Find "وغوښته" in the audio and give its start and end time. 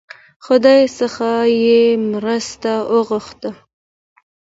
2.91-3.51